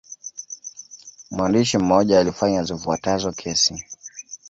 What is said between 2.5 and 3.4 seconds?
zifuatazo